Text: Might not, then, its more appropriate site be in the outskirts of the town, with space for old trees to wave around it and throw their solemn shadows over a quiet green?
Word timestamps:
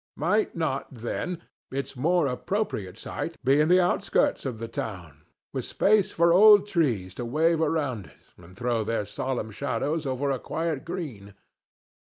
Might 0.15 0.55
not, 0.55 0.91
then, 0.91 1.43
its 1.71 1.95
more 1.95 2.25
appropriate 2.25 2.97
site 2.97 3.37
be 3.45 3.59
in 3.61 3.69
the 3.69 3.79
outskirts 3.79 4.47
of 4.47 4.57
the 4.57 4.67
town, 4.67 5.21
with 5.53 5.63
space 5.63 6.11
for 6.11 6.33
old 6.33 6.65
trees 6.65 7.13
to 7.13 7.23
wave 7.23 7.61
around 7.61 8.07
it 8.07 8.23
and 8.43 8.57
throw 8.57 8.83
their 8.83 9.05
solemn 9.05 9.51
shadows 9.51 10.07
over 10.07 10.31
a 10.31 10.39
quiet 10.39 10.85
green? 10.85 11.35